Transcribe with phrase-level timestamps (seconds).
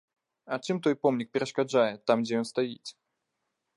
[0.55, 2.89] А чым той помнік перашкаджае там, дзе ён стаіць?